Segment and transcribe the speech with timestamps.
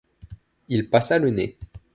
[0.69, 1.57] Il passa le nez.